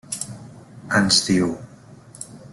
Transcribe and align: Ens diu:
Ens 1.01 1.21
diu: 1.29 1.53